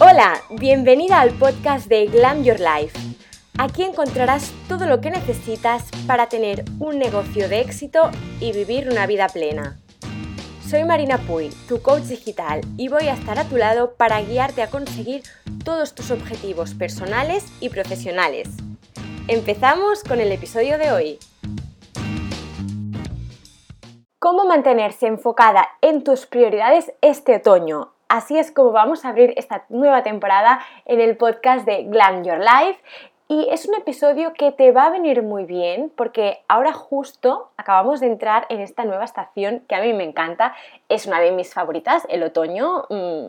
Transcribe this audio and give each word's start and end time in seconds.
Hola, 0.00 0.40
bienvenida 0.50 1.20
al 1.20 1.30
podcast 1.32 1.86
de 1.86 2.06
Glam 2.06 2.42
Your 2.42 2.58
Life. 2.58 2.98
Aquí 3.58 3.82
encontrarás 3.82 4.52
todo 4.66 4.86
lo 4.86 5.00
que 5.00 5.10
necesitas 5.10 5.84
para 6.06 6.28
tener 6.28 6.64
un 6.78 6.98
negocio 6.98 7.48
de 7.48 7.60
éxito 7.60 8.10
y 8.40 8.52
vivir 8.52 8.88
una 8.88 9.06
vida 9.06 9.28
plena. 9.28 9.78
Soy 10.66 10.84
Marina 10.84 11.18
Puy, 11.18 11.50
tu 11.68 11.82
coach 11.82 12.04
digital, 12.04 12.62
y 12.76 12.88
voy 12.88 13.08
a 13.08 13.14
estar 13.14 13.38
a 13.38 13.44
tu 13.44 13.56
lado 13.56 13.94
para 13.94 14.22
guiarte 14.22 14.62
a 14.62 14.70
conseguir 14.70 15.22
todos 15.64 15.94
tus 15.94 16.10
objetivos 16.10 16.74
personales 16.74 17.44
y 17.60 17.68
profesionales. 17.68 18.48
Empezamos 19.28 20.02
con 20.02 20.20
el 20.20 20.32
episodio 20.32 20.78
de 20.78 20.92
hoy. 20.92 21.18
¿Cómo 24.18 24.46
mantenerse 24.46 25.06
enfocada 25.06 25.68
en 25.80 26.02
tus 26.02 26.26
prioridades 26.26 26.92
este 27.02 27.36
otoño? 27.36 27.91
Así 28.12 28.38
es 28.38 28.52
como 28.52 28.72
vamos 28.72 29.06
a 29.06 29.08
abrir 29.08 29.32
esta 29.38 29.64
nueva 29.70 30.02
temporada 30.02 30.60
en 30.84 31.00
el 31.00 31.16
podcast 31.16 31.64
de 31.64 31.84
Glam 31.84 32.24
Your 32.24 32.40
Life. 32.40 32.78
Y 33.26 33.48
es 33.50 33.64
un 33.64 33.74
episodio 33.74 34.34
que 34.34 34.52
te 34.52 34.70
va 34.70 34.84
a 34.84 34.90
venir 34.90 35.22
muy 35.22 35.44
bien 35.44 35.90
porque 35.96 36.44
ahora 36.46 36.74
justo 36.74 37.48
acabamos 37.56 38.00
de 38.00 38.08
entrar 38.08 38.44
en 38.50 38.60
esta 38.60 38.84
nueva 38.84 39.04
estación 39.04 39.60
que 39.66 39.76
a 39.76 39.80
mí 39.80 39.94
me 39.94 40.04
encanta. 40.04 40.54
Es 40.90 41.06
una 41.06 41.20
de 41.20 41.30
mis 41.30 41.54
favoritas, 41.54 42.06
el 42.10 42.22
otoño. 42.22 42.84
Mm, 42.90 43.28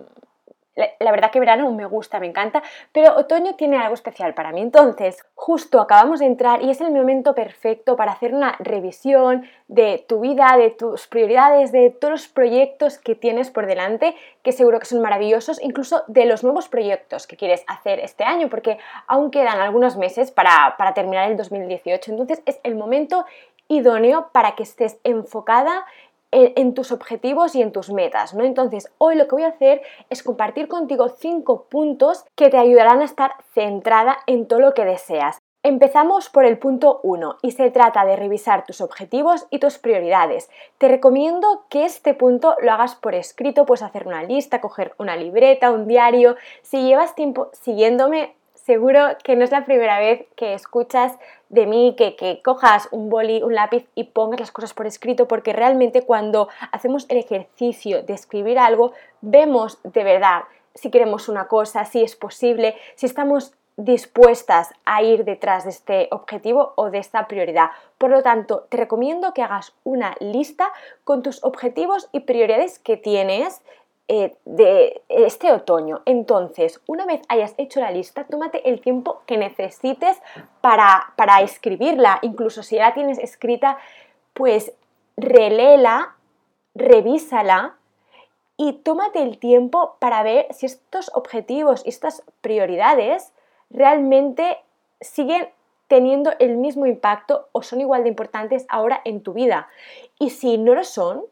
la, 0.75 1.11
verdad 1.11 1.31
que 1.31 1.39
verano 1.39 1.71
me 1.71 1.85
gusta, 1.85 2.19
me 2.19 2.27
encanta, 2.27 2.63
pero 2.91 3.15
otoño 3.15 3.55
tiene 3.55 3.77
algo 3.77 3.93
especial 3.93 4.33
para 4.33 4.51
mí. 4.51 4.61
Entonces, 4.61 5.23
justo 5.35 5.79
acabamos 5.79 6.19
de 6.19 6.25
entrar 6.25 6.63
y 6.63 6.71
es 6.71 6.81
el 6.81 6.91
momento 6.91 7.35
perfecto 7.35 7.95
para 7.95 8.13
hacer 8.13 8.33
una 8.33 8.55
revisión 8.59 9.47
de 9.67 10.03
tu 10.07 10.21
vida, 10.21 10.55
de 10.57 10.71
tus 10.71 11.07
prioridades, 11.07 11.71
de 11.71 11.89
todos 11.91 12.11
los 12.11 12.27
proyectos 12.27 12.97
que 12.97 13.15
tienes 13.15 13.51
por 13.51 13.67
delante, 13.67 14.15
que 14.41 14.51
seguro 14.51 14.79
que 14.79 14.85
son 14.85 15.01
maravillosos, 15.01 15.61
incluso 15.61 16.03
de 16.07 16.25
los 16.25 16.43
nuevos 16.43 16.67
proyectos 16.69 17.27
que 17.27 17.37
quieres 17.37 17.63
hacer 17.67 17.99
este 17.99 18.23
año, 18.23 18.49
porque 18.49 18.79
aún 19.07 19.29
quedan 19.29 19.59
algunos 19.59 19.95
meses 19.95 20.31
para, 20.31 20.75
para 20.77 20.93
terminar 20.93 21.29
el 21.29 21.37
2018. 21.37 22.11
Entonces, 22.11 22.41
es 22.45 22.59
el 22.63 22.75
momento 22.75 23.25
idóneo 23.67 24.29
para 24.31 24.55
que 24.55 24.63
estés 24.63 24.97
enfocada 25.03 25.85
en, 26.33 26.73
tus 26.73 26.91
objetivos 26.91 27.55
y 27.55 27.61
en 27.61 27.71
tus 27.71 27.91
metas, 27.91 28.33
¿no? 28.33 28.43
Entonces, 28.43 28.91
hoy 28.97 29.15
lo 29.15 29.27
que 29.27 29.35
voy 29.35 29.43
a 29.43 29.49
hacer 29.49 29.81
es 30.09 30.23
compartir 30.23 30.67
contigo 30.67 31.09
cinco 31.09 31.65
puntos 31.69 32.25
que 32.35 32.49
te 32.49 32.57
ayudarán 32.57 33.01
a 33.01 33.05
estar 33.05 33.31
centrada 33.53 34.17
en 34.27 34.47
todo 34.47 34.59
lo 34.59 34.73
que 34.73 34.85
deseas. 34.85 35.39
Empezamos 35.65 36.29
por 36.29 36.43
el 36.43 36.57
punto 36.57 36.99
1 37.03 37.37
y 37.41 37.51
se 37.51 37.71
trata 37.71 38.03
de 38.03 38.17
revisar 38.17 38.65
tus 38.65 38.81
objetivos 38.81 39.47
y 39.49 39.59
tus 39.59 39.77
prioridades. 39.77 40.49
Te 40.77 40.89
recomiendo 40.89 41.63
que 41.69 41.85
este 41.85 42.13
punto 42.13 42.57
lo 42.61 42.73
hagas 42.73 42.95
por 42.95 43.15
escrito, 43.15 43.65
puedes 43.65 43.81
hacer 43.81 44.05
una 44.05 44.23
lista, 44.23 44.59
coger 44.59 44.93
una 44.97 45.15
libreta, 45.15 45.71
un 45.71 45.87
diario. 45.87 46.35
Si 46.63 46.83
llevas 46.83 47.15
tiempo 47.15 47.49
siguiéndome, 47.53 48.35
seguro 48.65 49.17
que 49.23 49.35
no 49.35 49.43
es 49.43 49.51
la 49.51 49.65
primera 49.65 49.99
vez 49.99 50.25
que 50.35 50.53
escuchas 50.53 51.17
de 51.49 51.65
mí 51.65 51.95
que, 51.97 52.15
que, 52.15 52.41
cojas 52.41 52.87
un 52.91 53.09
boli, 53.09 53.43
un 53.43 53.55
lápiz 53.55 53.85
y 53.93 54.05
pongas 54.05 54.39
las 54.39 54.51
cosas 54.51 54.73
por 54.73 54.87
escrito, 54.87 55.27
porque 55.27 55.53
realmente 55.53 56.01
cuando 56.01 56.49
hacemos 56.71 57.05
el 57.09 57.17
ejercicio 57.17 58.03
de 58.03 58.13
escribir 58.13 58.57
algo, 58.57 58.93
vemos 59.21 59.79
de 59.83 60.03
verdad 60.03 60.43
si 60.75 60.89
queremos 60.89 61.29
una 61.29 61.47
cosa, 61.47 61.85
si 61.85 62.03
es 62.03 62.15
posible, 62.15 62.75
si 62.95 63.05
estamos 63.05 63.53
dispuestas 63.75 64.71
a 64.85 65.01
ir 65.01 65.25
detrás 65.25 65.63
de 65.63 65.71
este 65.71 66.07
objetivo 66.11 66.73
o 66.75 66.91
de 66.91 66.99
esta 66.99 67.27
prioridad. 67.27 67.69
Por 67.97 68.11
lo 68.11 68.21
tanto, 68.21 68.67
te 68.69 68.77
recomiendo 68.77 69.33
que 69.33 69.41
hagas 69.41 69.73
una 69.83 70.15
lista 70.19 70.71
con 71.03 71.23
tus 71.23 71.43
objetivos 71.43 72.09
y 72.11 72.21
prioridades 72.21 72.77
que 72.79 72.97
tienes 72.97 73.61
eh, 74.09 74.35
de 74.43 75.01
este 75.07 75.51
otoño. 75.53 76.01
Entonces, 76.05 76.81
una 76.87 77.05
vez 77.05 77.21
hayas 77.29 77.53
hecho 77.57 77.79
la 77.79 77.91
lista, 77.91 78.25
tómate 78.25 78.67
el 78.69 78.81
tiempo 78.81 79.21
que 79.25 79.37
necesites 79.37 80.21
para, 80.59 81.13
para 81.15 81.41
escribirla. 81.41 82.19
Incluso 82.21 82.63
si 82.63 82.75
ya 82.75 82.89
la 82.89 82.93
tienes 82.93 83.17
escrita, 83.17 83.77
pues 84.33 84.73
reléela, 85.15 86.15
revísala 86.75 87.77
y 88.57 88.73
tómate 88.73 89.21
el 89.23 89.37
tiempo 89.37 89.95
para 89.99 90.21
ver 90.21 90.47
si 90.53 90.65
estos 90.65 91.09
objetivos 91.13 91.85
y 91.85 91.89
estas 91.89 92.23
prioridades 92.41 93.33
realmente 93.69 94.57
siguen 94.99 95.47
teniendo 95.87 96.31
el 96.39 96.57
mismo 96.57 96.85
impacto 96.85 97.47
o 97.51 97.61
son 97.61 97.81
igual 97.81 98.03
de 98.03 98.09
importantes 98.09 98.65
ahora 98.69 99.01
en 99.05 99.21
tu 99.21 99.33
vida. 99.33 99.67
Y 100.19 100.31
si 100.31 100.57
no 100.57 100.75
lo 100.75 100.83
son, 100.83 101.23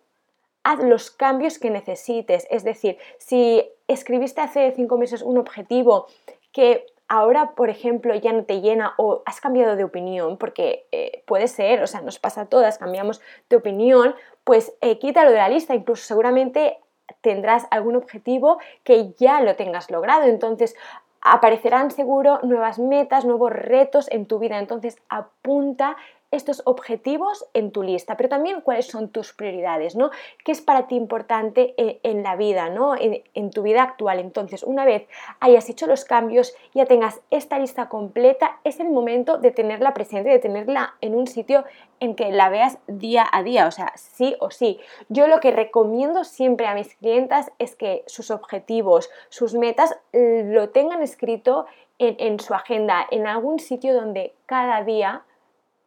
haz 0.63 0.79
los 0.79 1.11
cambios 1.11 1.59
que 1.59 1.69
necesites. 1.69 2.47
Es 2.49 2.63
decir, 2.63 2.97
si 3.17 3.63
escribiste 3.87 4.41
hace 4.41 4.71
cinco 4.75 4.97
meses 4.97 5.21
un 5.21 5.37
objetivo 5.37 6.07
que 6.51 6.85
ahora, 7.07 7.51
por 7.55 7.69
ejemplo, 7.69 8.15
ya 8.15 8.31
no 8.31 8.45
te 8.45 8.61
llena 8.61 8.93
o 8.97 9.21
has 9.25 9.41
cambiado 9.41 9.75
de 9.75 9.83
opinión, 9.83 10.37
porque 10.37 10.87
eh, 10.91 11.23
puede 11.25 11.47
ser, 11.47 11.81
o 11.83 11.87
sea, 11.87 12.01
nos 12.01 12.19
pasa 12.19 12.41
a 12.41 12.45
todas, 12.45 12.77
cambiamos 12.77 13.21
de 13.49 13.57
opinión, 13.57 14.15
pues 14.43 14.73
eh, 14.81 14.97
quítalo 14.97 15.31
de 15.31 15.37
la 15.37 15.49
lista, 15.49 15.75
incluso 15.75 16.05
seguramente 16.05 16.77
tendrás 17.19 17.67
algún 17.69 17.97
objetivo 17.97 18.59
que 18.83 19.13
ya 19.17 19.41
lo 19.41 19.55
tengas 19.57 19.91
logrado. 19.91 20.23
Entonces, 20.23 20.75
aparecerán 21.21 21.91
seguro 21.91 22.39
nuevas 22.43 22.79
metas, 22.79 23.25
nuevos 23.25 23.51
retos 23.51 24.09
en 24.09 24.25
tu 24.25 24.39
vida. 24.39 24.57
Entonces, 24.57 24.97
apunta 25.09 25.97
estos 26.31 26.61
objetivos 26.65 27.45
en 27.53 27.71
tu 27.71 27.83
lista, 27.83 28.15
pero 28.15 28.29
también 28.29 28.61
cuáles 28.61 28.87
son 28.87 29.09
tus 29.09 29.33
prioridades, 29.33 29.95
¿no? 29.95 30.11
¿Qué 30.43 30.53
es 30.53 30.61
para 30.61 30.87
ti 30.87 30.95
importante 30.95 31.73
eh, 31.77 31.99
en, 32.03 32.23
la 32.23 32.35
vida, 32.35 32.69
¿no? 32.69 32.95
En, 32.97 33.51
tu 33.51 33.63
vida 33.63 33.83
actual. 33.83 34.19
Entonces, 34.19 34.63
una 34.63 34.85
vez 34.85 35.07
hayas 35.41 35.69
hecho 35.69 35.87
los 35.87 36.05
cambios, 36.05 36.55
ya 36.73 36.85
tengas 36.85 37.19
esta 37.31 37.59
lista 37.59 37.89
completa, 37.89 38.59
es 38.63 38.79
el 38.79 38.89
momento 38.89 39.37
de 39.37 39.51
tenerla 39.51 39.93
presente, 39.93 40.29
de 40.29 40.39
tenerla 40.39 40.95
en 41.01 41.15
un 41.15 41.27
sitio 41.27 41.65
en 41.99 42.15
que 42.15 42.31
la 42.31 42.49
veas 42.49 42.77
día 42.87 43.27
a 43.31 43.43
día, 43.43 43.67
o 43.67 43.71
sea, 43.71 43.91
sí 43.95 44.35
o 44.39 44.51
sí. 44.51 44.79
Yo 45.09 45.27
lo 45.27 45.41
que 45.41 45.51
recomiendo 45.51 46.23
siempre 46.23 46.65
a 46.67 46.73
mis 46.73 46.95
clientas 46.95 47.51
es 47.59 47.75
que 47.75 48.03
sus 48.07 48.31
objetivos, 48.31 49.09
sus 49.29 49.53
metas, 49.53 49.95
lo 50.13 50.69
tengan 50.69 51.03
escrito 51.03 51.65
en 51.99 52.39
su 52.39 52.55
agenda, 52.55 53.05
en 53.11 53.27
algún 53.27 53.59
sitio 53.59 53.93
donde 53.93 54.33
cada 54.47 54.83
día 54.83 55.23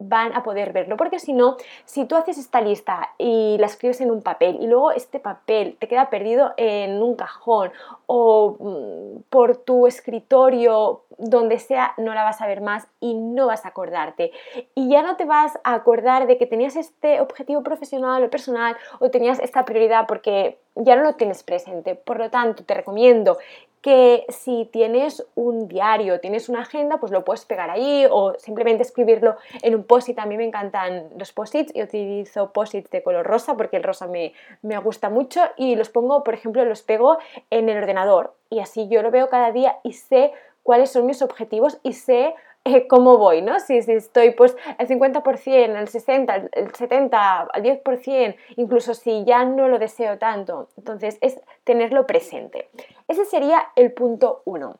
van 0.08 0.34
a 0.34 0.42
poder 0.42 0.72
verlo, 0.72 0.96
porque 0.96 1.18
si 1.18 1.32
no, 1.32 1.56
si 1.84 2.04
tú 2.04 2.16
haces 2.16 2.38
esta 2.38 2.60
lista 2.60 3.10
y 3.18 3.56
la 3.58 3.66
escribes 3.66 4.00
en 4.00 4.10
un 4.10 4.22
papel 4.22 4.58
y 4.60 4.66
luego 4.66 4.92
este 4.92 5.18
papel 5.18 5.76
te 5.78 5.88
queda 5.88 6.10
perdido 6.10 6.52
en 6.56 7.02
un 7.02 7.16
cajón 7.16 7.72
o 8.06 8.56
mm, 8.58 9.22
por 9.30 9.56
tu 9.56 9.86
escritorio, 9.86 11.02
donde 11.18 11.58
sea, 11.58 11.94
no 11.96 12.14
la 12.14 12.24
vas 12.24 12.40
a 12.40 12.46
ver 12.46 12.60
más 12.60 12.86
y 13.00 13.14
no 13.14 13.46
vas 13.46 13.64
a 13.64 13.68
acordarte. 13.68 14.32
Y 14.74 14.88
ya 14.88 15.02
no 15.02 15.16
te 15.16 15.24
vas 15.24 15.58
a 15.64 15.74
acordar 15.74 16.26
de 16.26 16.36
que 16.38 16.46
tenías 16.46 16.76
este 16.76 17.20
objetivo 17.20 17.62
profesional 17.62 18.24
o 18.24 18.30
personal 18.30 18.76
o 18.98 19.10
tenías 19.10 19.38
esta 19.38 19.64
prioridad 19.64 20.06
porque 20.06 20.58
ya 20.74 20.96
no 20.96 21.02
lo 21.02 21.14
tienes 21.14 21.42
presente. 21.42 21.94
Por 21.94 22.18
lo 22.18 22.30
tanto, 22.30 22.64
te 22.64 22.74
recomiendo 22.74 23.38
que 23.84 24.24
si 24.30 24.64
tienes 24.72 25.26
un 25.34 25.68
diario, 25.68 26.18
tienes 26.18 26.48
una 26.48 26.62
agenda, 26.62 26.96
pues 26.96 27.12
lo 27.12 27.22
puedes 27.22 27.44
pegar 27.44 27.68
ahí 27.68 28.06
o 28.10 28.32
simplemente 28.38 28.82
escribirlo 28.82 29.36
en 29.60 29.74
un 29.74 29.84
post-it. 29.84 30.18
A 30.18 30.24
mí 30.24 30.38
me 30.38 30.46
encantan 30.46 31.10
los 31.18 31.32
post-its 31.32 31.70
y 31.76 31.82
utilizo 31.82 32.50
post-its 32.50 32.90
de 32.90 33.02
color 33.02 33.26
rosa 33.26 33.58
porque 33.58 33.76
el 33.76 33.82
rosa 33.82 34.06
me, 34.06 34.32
me 34.62 34.78
gusta 34.78 35.10
mucho 35.10 35.42
y 35.58 35.76
los 35.76 35.90
pongo, 35.90 36.24
por 36.24 36.32
ejemplo, 36.32 36.64
los 36.64 36.80
pego 36.80 37.18
en 37.50 37.68
el 37.68 37.76
ordenador 37.76 38.32
y 38.48 38.60
así 38.60 38.88
yo 38.88 39.02
lo 39.02 39.10
veo 39.10 39.28
cada 39.28 39.52
día 39.52 39.76
y 39.82 39.92
sé 39.92 40.32
cuáles 40.62 40.90
son 40.90 41.04
mis 41.04 41.20
objetivos 41.20 41.78
y 41.82 41.92
sé 41.92 42.34
eh, 42.64 42.86
cómo 42.86 43.18
voy, 43.18 43.42
¿no? 43.42 43.60
Si, 43.60 43.82
si, 43.82 43.92
estoy 43.92 44.30
pues 44.30 44.56
al 44.78 44.88
50%, 44.88 45.76
al 45.76 45.88
60%, 45.88 46.30
al 46.30 46.50
70%, 46.72 47.48
al 47.52 47.62
10%, 47.62 48.36
incluso 48.56 48.94
si 48.94 49.24
ya 49.26 49.44
no 49.44 49.68
lo 49.68 49.78
deseo 49.78 50.16
tanto. 50.16 50.68
Entonces 50.78 51.18
es 51.20 51.38
tenerlo 51.64 52.06
presente. 52.06 52.70
Ese 53.06 53.24
sería 53.24 53.68
el 53.76 53.92
punto 53.92 54.42
1. 54.46 54.76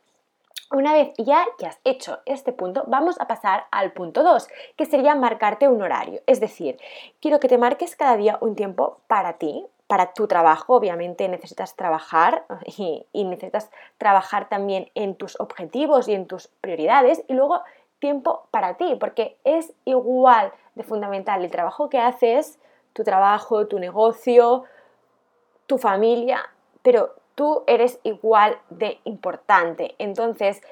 Una 0.72 0.92
vez 0.94 1.12
ya 1.18 1.44
que 1.58 1.66
has 1.66 1.78
hecho 1.84 2.20
este 2.24 2.52
punto, 2.52 2.84
vamos 2.86 3.20
a 3.20 3.26
pasar 3.26 3.66
al 3.70 3.92
punto 3.92 4.22
2, 4.22 4.48
que 4.76 4.86
sería 4.86 5.14
marcarte 5.14 5.68
un 5.68 5.82
horario. 5.82 6.22
Es 6.26 6.40
decir, 6.40 6.78
quiero 7.20 7.38
que 7.38 7.48
te 7.48 7.58
marques 7.58 7.96
cada 7.96 8.16
día 8.16 8.38
un 8.40 8.56
tiempo 8.56 8.98
para 9.06 9.34
ti, 9.34 9.66
para 9.86 10.14
tu 10.14 10.26
trabajo, 10.26 10.74
obviamente 10.74 11.28
necesitas 11.28 11.76
trabajar 11.76 12.46
y, 13.12 13.24
necesitas 13.24 13.70
trabajar 13.98 14.48
también 14.48 14.90
en 14.94 15.14
tus 15.16 15.38
objetivos 15.38 16.08
y 16.08 16.14
en 16.14 16.26
tus 16.26 16.48
prioridades 16.48 17.22
y 17.28 17.34
luego 17.34 17.62
tiempo 17.98 18.46
para 18.50 18.74
ti, 18.74 18.96
porque 18.98 19.36
es 19.44 19.72
igual 19.84 20.52
de 20.74 20.82
fundamental 20.82 21.44
el 21.44 21.50
trabajo 21.50 21.88
que 21.90 21.98
haces, 21.98 22.58
tu 22.94 23.04
trabajo, 23.04 23.66
tu 23.66 23.78
negocio, 23.78 24.64
tu 25.66 25.78
familia, 25.78 26.40
pero 26.82 27.14
tú 27.34 27.64
eres 27.66 27.98
igual 28.02 28.58
de 28.70 28.98
importante. 29.04 29.94
Entonces, 29.98 30.62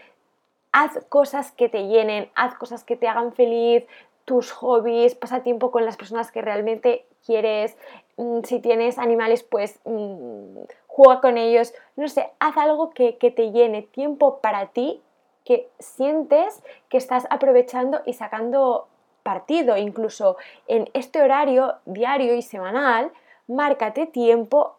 haz 0.72 1.04
cosas 1.08 1.52
que 1.52 1.68
te 1.68 1.86
llenen, 1.86 2.30
haz 2.34 2.54
cosas 2.54 2.84
que 2.84 2.96
te 2.96 3.08
hagan 3.08 3.32
feliz, 3.32 3.84
tus 4.24 4.52
hobbies, 4.52 5.14
pasa 5.14 5.42
tiempo 5.42 5.70
con 5.70 5.84
las 5.84 5.96
personas 5.96 6.30
que 6.30 6.42
realmente 6.42 7.06
quieres, 7.26 7.76
mm, 8.16 8.40
si 8.44 8.60
tienes 8.60 8.98
animales, 8.98 9.42
pues 9.42 9.80
mm, 9.84 10.60
juega 10.86 11.20
con 11.20 11.38
ellos, 11.38 11.74
no 11.96 12.08
sé, 12.08 12.30
haz 12.38 12.56
algo 12.56 12.90
que, 12.90 13.18
que 13.18 13.30
te 13.30 13.50
llene 13.50 13.82
tiempo 13.82 14.38
para 14.38 14.68
ti, 14.68 15.02
que 15.44 15.68
sientes 15.78 16.62
que 16.88 16.96
estás 16.96 17.26
aprovechando 17.30 18.00
y 18.06 18.12
sacando 18.12 18.86
partido, 19.22 19.76
incluso 19.76 20.36
en 20.66 20.88
este 20.94 21.20
horario 21.20 21.76
diario 21.84 22.34
y 22.34 22.42
semanal, 22.42 23.12
márcate 23.46 24.06
tiempo 24.06 24.76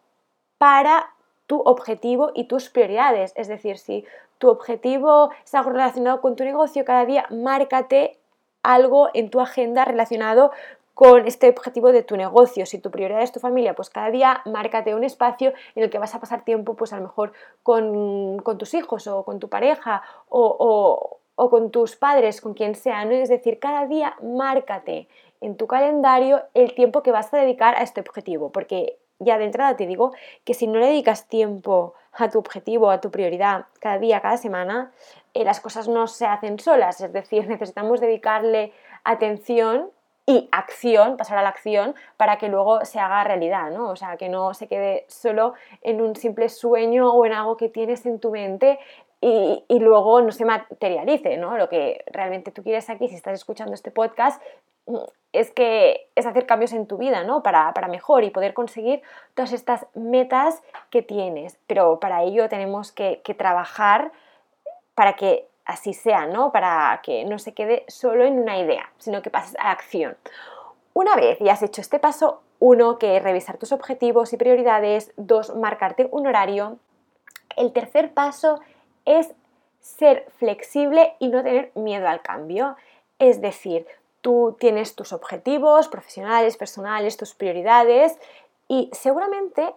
para 0.58 1.13
tu 1.46 1.60
objetivo 1.60 2.32
y 2.34 2.44
tus 2.44 2.68
prioridades. 2.68 3.32
Es 3.36 3.48
decir, 3.48 3.78
si 3.78 4.04
tu 4.38 4.48
objetivo 4.48 5.30
es 5.44 5.54
algo 5.54 5.70
relacionado 5.70 6.20
con 6.20 6.36
tu 6.36 6.44
negocio, 6.44 6.84
cada 6.84 7.04
día 7.04 7.26
márcate 7.30 8.18
algo 8.62 9.10
en 9.14 9.30
tu 9.30 9.40
agenda 9.40 9.84
relacionado 9.84 10.50
con 10.94 11.26
este 11.26 11.48
objetivo 11.48 11.92
de 11.92 12.02
tu 12.02 12.16
negocio. 12.16 12.66
Si 12.66 12.78
tu 12.78 12.90
prioridad 12.90 13.22
es 13.22 13.32
tu 13.32 13.40
familia, 13.40 13.74
pues 13.74 13.90
cada 13.90 14.10
día 14.10 14.42
márcate 14.46 14.94
un 14.94 15.04
espacio 15.04 15.52
en 15.74 15.82
el 15.82 15.90
que 15.90 15.98
vas 15.98 16.14
a 16.14 16.20
pasar 16.20 16.44
tiempo, 16.44 16.74
pues 16.74 16.92
a 16.92 16.96
lo 16.96 17.02
mejor 17.02 17.32
con, 17.62 18.42
tus 18.58 18.74
hijos 18.74 19.06
o 19.06 19.24
con 19.24 19.40
tu 19.40 19.48
pareja 19.48 20.02
o, 20.28 21.18
con 21.36 21.70
tus 21.70 21.96
padres, 21.96 22.40
con 22.40 22.54
quien 22.54 22.76
sea. 22.76 23.04
¿no? 23.04 23.10
Es 23.10 23.28
decir, 23.28 23.58
cada 23.58 23.86
día 23.86 24.16
márcate 24.22 25.08
en 25.40 25.56
tu 25.56 25.66
calendario 25.66 26.42
el 26.54 26.74
tiempo 26.74 27.02
que 27.02 27.10
vas 27.10 27.34
a 27.34 27.38
dedicar 27.38 27.74
a 27.74 27.82
este 27.82 28.00
objetivo, 28.00 28.50
porque 28.50 28.96
ya 29.18 29.38
de 29.38 29.44
entrada 29.44 29.76
te 29.76 29.86
digo 29.86 30.12
que 30.44 30.54
si 30.54 30.66
no 30.66 30.78
le 30.78 30.86
dedicas 30.86 31.28
tiempo 31.28 31.94
a 32.12 32.28
tu 32.30 32.38
objetivo, 32.38 32.90
a 32.90 33.00
tu 33.00 33.10
prioridad, 33.10 33.66
cada 33.80 33.98
día, 33.98 34.20
cada 34.20 34.36
semana, 34.36 34.92
eh, 35.34 35.44
las 35.44 35.60
cosas 35.60 35.88
no 35.88 36.06
se 36.06 36.26
hacen 36.26 36.58
solas. 36.58 37.00
Es 37.00 37.12
decir, 37.12 37.46
necesitamos 37.48 38.00
dedicarle 38.00 38.72
atención 39.04 39.90
y 40.26 40.48
acción, 40.52 41.18
pasar 41.18 41.36
a 41.36 41.42
la 41.42 41.50
acción 41.50 41.94
para 42.16 42.38
que 42.38 42.48
luego 42.48 42.84
se 42.86 42.98
haga 42.98 43.24
realidad, 43.24 43.70
¿no? 43.70 43.90
O 43.90 43.96
sea, 43.96 44.16
que 44.16 44.30
no 44.30 44.54
se 44.54 44.68
quede 44.68 45.04
solo 45.08 45.52
en 45.82 46.00
un 46.00 46.16
simple 46.16 46.48
sueño 46.48 47.12
o 47.12 47.26
en 47.26 47.34
algo 47.34 47.58
que 47.58 47.68
tienes 47.68 48.06
en 48.06 48.20
tu 48.20 48.30
mente 48.30 48.78
y, 49.20 49.64
y, 49.68 49.78
luego 49.80 50.20
no 50.22 50.32
se 50.32 50.44
materialice, 50.44 51.36
¿no? 51.36 51.56
Lo 51.56 51.68
que 51.68 52.04
realmente 52.06 52.52
tú 52.52 52.62
quieres 52.62 52.88
aquí, 52.90 53.08
si 53.08 53.14
estás 53.14 53.34
escuchando 53.34 53.74
este 53.74 53.90
podcast, 53.90 54.42
es 55.34 55.50
que 55.50 56.08
es 56.14 56.26
hacer 56.26 56.46
cambios 56.46 56.72
en 56.72 56.86
tu 56.86 56.96
vida, 56.96 57.24
¿no? 57.24 57.42
Para, 57.42 57.72
mejor 57.88 58.22
y 58.22 58.30
poder 58.30 58.54
conseguir 58.54 59.02
todas 59.34 59.52
estas 59.52 59.86
metas 59.94 60.62
que 60.90 61.02
tienes. 61.02 61.58
Pero 61.66 61.98
para 61.98 62.22
ello 62.22 62.48
tenemos 62.48 62.92
que, 62.92 63.20
trabajar 63.36 64.12
para 64.94 65.14
que 65.14 65.48
así 65.64 65.92
sea, 65.92 66.26
¿no? 66.26 66.52
Para 66.52 67.00
que 67.02 67.24
no 67.24 67.40
se 67.40 67.52
quede 67.52 67.84
solo 67.88 68.24
en 68.24 68.38
una 68.38 68.58
idea, 68.58 68.92
sino 68.98 69.22
que 69.22 69.30
pases 69.30 69.56
a 69.58 69.72
acción. 69.72 70.16
Una 70.92 71.16
vez 71.16 71.38
ya 71.40 71.54
has 71.54 71.62
hecho 71.62 71.80
este 71.80 71.98
paso, 71.98 72.42
uno, 72.60 72.98
que 72.98 73.16
es 73.16 73.22
revisar 73.22 73.58
tus 73.58 73.72
objetivos 73.72 74.32
y 74.32 74.36
prioridades, 74.36 75.12
dos, 75.16 75.54
marcarte 75.56 76.08
un 76.12 76.28
horario. 76.28 76.78
El 77.56 77.72
tercer 77.72 78.14
paso 78.14 78.60
es 79.04 79.34
ser 79.80 80.26
flexible 80.38 81.14
y 81.18 81.28
no 81.28 81.42
tener 81.42 81.72
miedo 81.74 82.06
al 82.06 82.22
cambio. 82.22 82.76
Es 83.18 83.40
decir, 83.40 83.86
Tú 84.24 84.56
tienes 84.58 84.94
tus 84.94 85.12
objetivos 85.12 85.88
profesionales, 85.88 86.56
personales, 86.56 87.18
tus 87.18 87.34
prioridades 87.34 88.18
y 88.68 88.88
seguramente 88.94 89.74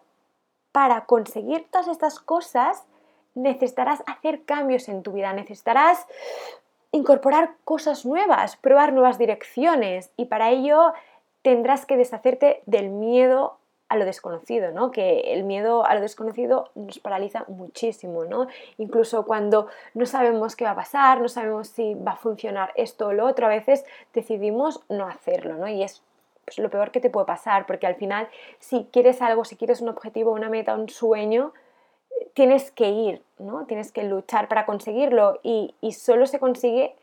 para 0.72 1.04
conseguir 1.04 1.68
todas 1.70 1.90
estas 1.90 2.22
cosas 2.22 2.86
necesitarás 3.36 4.04
hacer 4.08 4.44
cambios 4.46 4.88
en 4.88 5.04
tu 5.04 5.12
vida, 5.12 5.34
necesitarás 5.34 6.08
incorporar 6.94 7.56
cosas 7.66 8.06
nuevas, 8.06 8.56
probar 8.56 8.94
nuevas 8.94 9.18
direcciones 9.18 10.12
y 10.16 10.28
para 10.28 10.50
ello 10.50 10.94
tendrás 11.42 11.86
que 11.86 11.98
deshacerte 11.98 12.64
del 12.66 12.88
miedo 12.88 13.58
a 13.90 13.96
lo 13.96 14.06
desconocido, 14.06 14.72
¿no? 14.72 14.92
Que 14.92 15.34
el 15.34 15.44
miedo 15.44 15.86
a 15.86 15.96
lo 15.96 16.02
desconocido 16.02 16.70
nos 16.76 17.00
paraliza 17.00 17.46
muchísimo, 17.48 18.26
¿no? 18.26 18.48
Incluso 18.78 19.26
cuando 19.26 19.68
no 19.94 20.06
sabemos 20.06 20.56
qué 20.56 20.66
va 20.66 20.72
a 20.72 20.76
pasar, 20.76 21.22
no 21.22 21.30
sabemos 21.30 21.70
si 21.70 21.94
va 21.94 22.14
a 22.14 22.18
funcionar 22.18 22.74
esto 22.76 23.08
o 23.08 23.14
lo 23.14 23.26
otro, 23.26 23.46
a 23.46 23.50
veces 23.50 23.86
decidimos 24.14 24.82
no 24.90 25.08
hacerlo, 25.08 25.56
¿no? 25.56 25.68
Y 25.68 25.84
es 25.84 26.04
pues, 26.46 26.58
lo 26.60 26.70
peor 26.70 26.92
que 26.92 27.00
te 27.00 27.10
puede 27.10 27.26
pasar, 27.26 27.66
porque 27.66 27.88
al 27.88 27.96
final, 27.96 28.28
si 28.60 28.88
quieres 28.92 29.22
algo, 29.22 29.46
si 29.46 29.56
quieres 29.56 29.82
un 29.82 29.90
objetivo, 29.90 30.32
una 30.32 30.50
meta, 30.50 30.76
un 30.76 30.90
sueño, 30.90 31.54
tienes 32.34 32.72
que 32.72 32.90
ir, 32.90 33.24
¿no? 33.38 33.66
Tienes 33.68 33.92
que 33.92 34.04
luchar 34.04 34.50
para 34.50 34.66
conseguirlo 34.66 35.40
y, 35.44 35.74
solo 35.94 36.26
se 36.26 36.40
consigue 36.40 36.96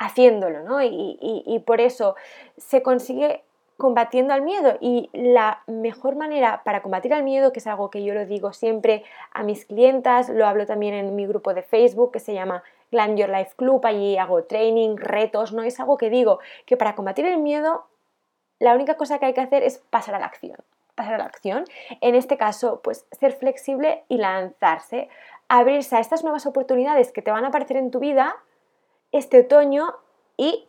haciéndolo, 0.00 0.64
¿no? 0.64 0.82
y 0.82 1.62
por 1.64 1.80
eso 1.80 2.14
se 2.58 2.82
consigue 2.82 3.42
combatiendo 3.76 4.34
al 4.34 4.42
miedo. 4.42 4.76
Y 4.80 5.10
la 5.12 5.62
mejor 5.66 6.16
manera 6.16 6.62
para 6.64 6.82
combatir 6.82 7.14
al 7.14 7.22
miedo, 7.22 7.52
que 7.52 7.60
es 7.60 7.66
algo 7.66 7.90
que 7.90 8.04
yo 8.04 8.14
lo 8.14 8.26
digo 8.26 8.52
siempre 8.52 9.04
a 9.32 9.42
mis 9.42 9.64
clientas, 9.64 10.28
lo 10.28 10.46
hablo 10.46 10.66
también 10.66 10.94
en 10.94 11.14
mi 11.14 11.26
grupo 11.26 11.54
de 11.54 11.62
Facebook 11.62 12.12
que 12.12 12.20
se 12.20 12.34
llama 12.34 12.62
Glam 12.90 13.16
Your 13.16 13.30
Life 13.30 13.54
Club, 13.56 13.84
allí 13.84 14.16
hago 14.16 14.44
training, 14.44 14.96
retos, 14.96 15.52
no 15.52 15.62
es 15.62 15.80
algo 15.80 15.96
que 15.96 16.10
digo 16.10 16.38
que 16.66 16.76
para 16.76 16.94
combatir 16.94 17.26
el 17.26 17.38
miedo 17.38 17.86
la 18.58 18.74
única 18.74 18.96
cosa 18.96 19.18
que 19.18 19.26
hay 19.26 19.34
que 19.34 19.40
hacer 19.40 19.62
es 19.62 19.78
pasar 19.90 20.14
a 20.14 20.18
la 20.18 20.26
acción, 20.26 20.56
pasar 20.94 21.14
a 21.14 21.18
la 21.18 21.24
acción, 21.24 21.64
en 22.00 22.14
este 22.14 22.36
caso 22.36 22.80
pues 22.82 23.06
ser 23.12 23.32
flexible 23.32 24.04
y 24.08 24.16
lanzarse, 24.16 25.08
abrirse 25.48 25.96
a 25.96 26.00
estas 26.00 26.22
nuevas 26.22 26.46
oportunidades 26.46 27.12
que 27.12 27.22
te 27.22 27.30
van 27.30 27.44
a 27.44 27.48
aparecer 27.48 27.76
en 27.76 27.90
tu 27.90 27.98
vida 27.98 28.36
este 29.12 29.40
otoño 29.40 29.94
y 30.36 30.66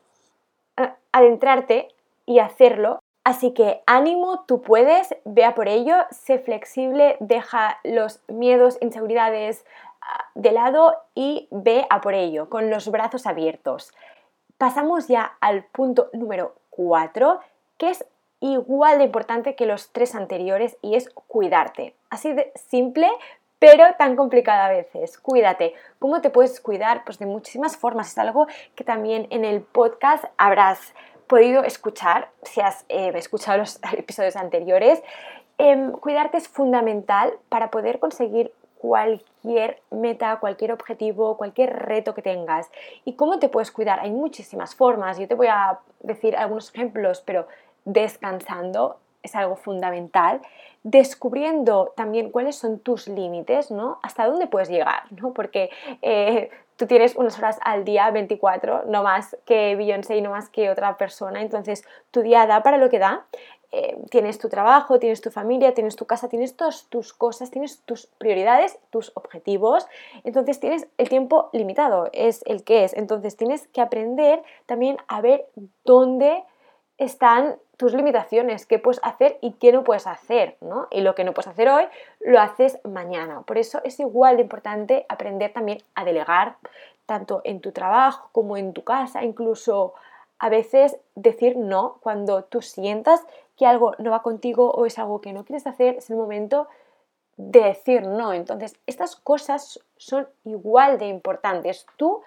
adentrarte 1.11 1.94
y 2.25 2.39
hacerlo. 2.39 2.99
Así 3.23 3.53
que 3.53 3.81
ánimo, 3.87 4.45
tú 4.47 4.61
puedes, 4.61 5.15
vea 5.25 5.55
por 5.55 5.67
ello, 5.67 5.95
sé 6.11 6.37
flexible, 6.37 7.17
deja 7.19 7.79
los 7.83 8.21
miedos, 8.27 8.77
inseguridades 8.81 9.65
ah, 10.01 10.25
de 10.35 10.51
lado 10.51 10.95
y 11.15 11.47
ve 11.49 11.87
a 11.89 12.01
por 12.01 12.13
ello, 12.13 12.49
con 12.49 12.69
los 12.69 12.89
brazos 12.91 13.25
abiertos. 13.25 13.93
Pasamos 14.59 15.07
ya 15.07 15.37
al 15.41 15.63
punto 15.63 16.09
número 16.13 16.53
4, 16.69 17.39
que 17.77 17.89
es 17.89 18.05
igual 18.39 18.99
de 18.99 19.05
importante 19.05 19.55
que 19.55 19.65
los 19.65 19.91
tres 19.91 20.13
anteriores 20.13 20.77
y 20.81 20.95
es 20.95 21.09
cuidarte. 21.09 21.95
Así 22.09 22.31
de 22.31 22.51
simple, 22.55 23.09
pero 23.59 23.85
tan 23.97 24.15
complicado 24.15 24.63
a 24.63 24.69
veces. 24.69 25.17
Cuídate. 25.17 25.73
¿Cómo 25.99 26.21
te 26.21 26.29
puedes 26.29 26.59
cuidar? 26.59 27.03
Pues 27.05 27.17
de 27.17 27.25
muchísimas 27.25 27.77
formas. 27.77 28.11
Es 28.11 28.17
algo 28.17 28.47
que 28.75 28.83
también 28.83 29.27
en 29.31 29.45
el 29.45 29.61
podcast 29.61 30.25
habrás 30.37 30.93
podido 31.27 31.63
escuchar, 31.63 32.29
si 32.43 32.61
has 32.61 32.85
eh, 32.89 33.11
escuchado 33.15 33.57
los 33.59 33.79
episodios 33.97 34.35
anteriores, 34.35 35.01
em, 35.57 35.91
cuidarte 35.91 36.37
es 36.37 36.47
fundamental 36.47 37.33
para 37.49 37.71
poder 37.71 37.99
conseguir 37.99 38.51
cualquier 38.77 39.81
meta, 39.89 40.37
cualquier 40.39 40.71
objetivo, 40.71 41.37
cualquier 41.37 41.73
reto 41.73 42.13
que 42.13 42.21
tengas. 42.21 42.69
¿Y 43.03 43.13
cómo 43.13 43.39
te 43.39 43.49
puedes 43.49 43.71
cuidar? 43.71 43.99
Hay 43.99 44.11
muchísimas 44.11 44.75
formas. 44.75 45.17
Yo 45.17 45.27
te 45.27 45.33
voy 45.33 45.47
a 45.47 45.79
decir 46.01 46.35
algunos 46.35 46.73
ejemplos, 46.73 47.23
pero 47.25 47.47
descansando 47.85 48.97
es 49.23 49.35
algo 49.35 49.55
fundamental. 49.55 50.41
Descubriendo 50.83 51.93
también 51.95 52.29
cuáles 52.29 52.57
son 52.57 52.77
tus 52.77 53.07
límites, 53.07 53.71
¿no? 53.71 53.97
Hasta 54.03 54.27
dónde 54.27 54.45
puedes 54.45 54.69
llegar, 54.69 55.11
¿no? 55.11 55.33
Porque 55.33 55.71
eh, 56.03 56.51
tú 56.77 56.87
tienes 56.87 57.15
unas 57.15 57.37
horas 57.37 57.59
al 57.61 57.85
día, 57.85 58.11
24, 58.11 58.83
no 58.87 59.03
más 59.03 59.37
que 59.45 59.75
Beyoncé 59.75 60.17
y 60.17 60.21
no 60.21 60.31
más 60.31 60.49
que 60.49 60.69
otra 60.69 60.97
persona, 60.97 61.41
entonces 61.41 61.83
tu 62.11 62.21
día 62.21 62.45
da 62.47 62.63
para 62.63 62.77
lo 62.77 62.89
que 62.89 62.99
da. 62.99 63.25
Eh, 63.71 63.97
tienes 64.09 64.37
tu 64.37 64.47
trabajo, 64.47 64.99
tienes 64.99 65.19
tu 65.19 65.31
familia, 65.31 65.73
tienes 65.73 65.97
tu 65.97 66.05
casa, 66.05 66.29
tienes 66.29 66.55
todas 66.55 66.85
tus 66.87 67.11
cosas, 67.11 67.51
tienes 67.51 67.81
tus 67.81 68.05
prioridades, 68.05 68.79
tus 68.89 69.11
objetivos, 69.15 69.85
entonces 70.23 70.61
tienes 70.61 70.87
el 70.97 71.09
tiempo 71.09 71.49
limitado, 71.51 72.09
es 72.13 72.41
el 72.45 72.63
que 72.63 72.85
es, 72.85 72.93
entonces 72.93 73.35
tienes 73.35 73.67
que 73.67 73.81
aprender 73.81 74.43
también 74.65 74.97
a 75.07 75.19
ver 75.19 75.47
dónde 75.83 76.43
están 76.97 77.57
tus 77.77 77.93
limitaciones, 77.93 78.65
qué 78.65 78.79
puedes 78.79 78.99
hacer 79.03 79.37
y 79.41 79.53
qué 79.53 79.71
no 79.71 79.83
puedes 79.83 80.07
hacer, 80.07 80.57
¿no? 80.61 80.87
Y 80.91 81.01
lo 81.01 81.15
que 81.15 81.23
no 81.23 81.33
puedes 81.33 81.47
hacer 81.47 81.69
hoy, 81.69 81.85
lo 82.21 82.39
haces 82.39 82.79
mañana. 82.83 83.41
Por 83.41 83.57
eso 83.57 83.81
es 83.83 83.99
igual 83.99 84.37
de 84.37 84.43
importante 84.43 85.05
aprender 85.09 85.53
también 85.53 85.79
a 85.93 86.05
delegar, 86.05 86.55
tanto 87.05 87.41
en 87.43 87.61
tu 87.61 87.71
trabajo 87.71 88.29
como 88.31 88.57
en 88.57 88.73
tu 88.73 88.83
casa, 88.83 89.23
incluso 89.23 89.93
a 90.39 90.49
veces 90.49 90.97
decir 91.15 91.57
no 91.57 91.97
cuando 92.01 92.43
tú 92.43 92.61
sientas 92.61 93.21
que 93.57 93.65
algo 93.65 93.93
no 93.99 94.11
va 94.11 94.21
contigo 94.21 94.71
o 94.71 94.85
es 94.85 94.99
algo 94.99 95.21
que 95.21 95.33
no 95.33 95.45
quieres 95.45 95.67
hacer, 95.67 95.95
es 95.95 96.09
el 96.09 96.17
momento 96.17 96.67
de 97.37 97.61
decir 97.61 98.03
no. 98.03 98.33
Entonces, 98.33 98.75
estas 98.85 99.15
cosas 99.15 99.79
son 99.97 100.27
igual 100.43 100.97
de 100.97 101.07
importantes. 101.07 101.85
Tú 101.97 102.21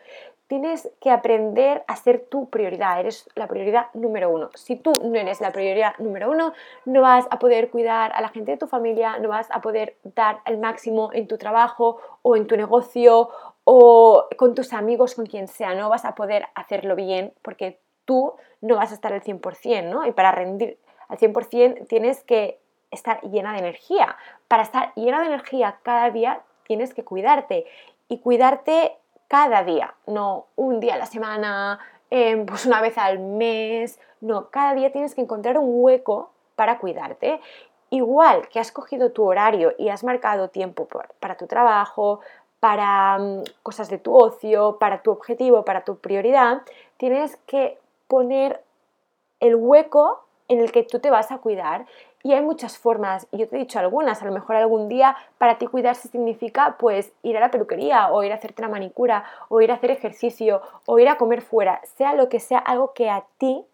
tienes 0.49 0.91
que 1.01 1.11
aprender 1.11 1.85
a 1.87 1.95
ser 1.97 2.27
tu 2.29 2.49
prioridad, 2.49 2.99
eres 2.99 3.29
la 3.35 3.47
prioridad 3.47 3.87
número 3.93 4.31
uno. 4.31 4.51
Si 4.55 4.77
tú 4.77 5.01
no 5.05 5.15
eres 5.15 5.41
la 5.41 5.53
prioridad 5.53 5.93
número 5.99 6.31
uno, 6.31 6.55
no 6.87 7.03
vas 7.03 7.27
a 7.31 7.39
poder 7.39 7.71
cuidar 7.71 8.13
a 8.15 8.23
la 8.23 8.31
gente 8.31 8.53
de 8.53 8.57
tu 8.57 8.67
familia, 8.67 9.19
no 9.19 9.29
vas 9.29 9.49
a 9.51 9.61
poder 9.61 9.97
dar 10.03 10.41
el 10.47 10.59
máximo 10.59 11.11
en 11.13 11.29
tu 11.29 11.37
trabajo 11.37 11.99
o 12.23 12.35
en 12.35 12.47
tu 12.47 12.57
negocio 12.57 13.29
o 13.65 14.27
con 14.39 14.55
tus 14.55 14.73
amigos, 14.73 15.15
con 15.15 15.27
quien 15.27 15.49
sea, 15.49 15.75
no 15.75 15.91
vas 15.91 16.07
a 16.07 16.15
poder 16.15 16.47
hacerlo 16.55 16.97
bien 16.97 17.35
porque 17.43 17.79
tú 18.07 18.33
no 18.63 18.77
vas 18.77 18.91
a 18.91 18.95
estar 18.95 19.13
al 19.13 19.23
100%, 19.23 19.91
¿no? 19.91 20.07
Y 20.07 20.13
para 20.13 20.33
rendir 20.33 20.79
al 21.09 21.19
100% 21.19 21.87
tienes 21.87 22.25
que 22.25 22.59
estar 22.91 23.21
llena 23.21 23.53
de 23.53 23.59
energía. 23.59 24.17
Para 24.49 24.63
estar 24.63 24.95
llena 24.95 25.21
de 25.21 25.27
energía 25.27 25.79
cada 25.83 26.09
día 26.11 26.41
tienes 26.67 26.95
que 26.95 27.05
cuidarte 27.05 27.67
y 28.09 28.21
cuidarte 28.21 28.97
cada 29.29 29.63
día, 29.63 29.95
no 30.07 30.47
un 30.57 30.81
día 30.81 30.95
a 30.95 30.99
la 30.99 31.07
semana, 31.07 31.79
em, 32.11 32.47
pues 32.47 32.67
una 32.67 32.81
vez 32.81 32.97
al 32.99 33.19
mes, 33.19 34.01
no, 34.21 34.49
cada 34.51 34.75
día 34.75 34.91
tienes 34.91 35.15
que 35.15 35.21
encontrar 35.21 35.59
un 35.59 35.69
hueco 35.83 36.31
para 36.57 36.79
cuidarte. 36.79 37.41
Igual 37.91 38.49
que 38.49 38.61
has 38.61 38.73
cogido 38.73 39.13
tu 39.13 39.25
horario 39.25 39.75
y 39.79 39.91
has 39.91 40.05
marcado 40.05 40.49
tiempo 40.49 40.89
para 41.21 41.37
tu 41.37 41.47
trabajo, 41.47 42.21
para 42.61 43.19
mm, 43.19 43.43
cosas 43.63 43.89
de 43.89 43.99
tu 43.99 44.17
ocio, 44.17 44.79
para 44.79 45.03
tu 45.03 45.11
objetivo, 45.11 45.65
para 45.65 45.85
tu 45.85 45.99
prioridad, 45.99 46.63
tienes 46.97 47.37
que 47.47 47.79
poner 48.09 48.63
el 49.41 49.55
hueco 49.55 50.25
en 50.49 50.61
el 50.61 50.73
que 50.73 50.83
tú 50.83 50.99
te 50.99 51.11
vas 51.11 51.31
a 51.31 51.39
cuidar. 51.39 51.87
Y 52.23 52.33
hay 52.33 52.43
muchas 52.43 52.79
formas, 52.79 53.29
yo 53.31 53.49
te 53.49 53.57
he 53.57 53.59
dicho 53.61 53.79
algunas, 53.79 54.21
a 54.23 54.27
lo 54.27 54.33
mejor 54.33 54.57
algún 54.57 54.89
día 54.89 55.17
para 55.39 55.59
ti 55.59 55.67
cuidarse 55.67 56.09
significa 56.09 56.77
pues 56.79 57.13
ir 57.23 57.37
a 57.37 57.41
la 57.41 57.51
peluquería 57.51 58.11
o 58.11 58.25
ir 58.25 58.33
a 58.33 58.35
hacerte 58.35 58.63
una 58.63 58.71
manicura 58.71 59.25
o 59.49 59.61
ir 59.61 59.71
a 59.71 59.75
hacer 59.75 59.93
ejercicio 59.93 60.61
o 60.87 60.99
ir 60.99 61.09
a 61.09 61.17
comer 61.17 61.43
fuera, 61.43 61.81
sea 61.85 62.15
lo 62.15 62.29
que 62.29 62.41
sea, 62.41 62.59
algo 62.59 62.93
que 62.93 63.09
a 63.09 63.25
ti 63.39 63.65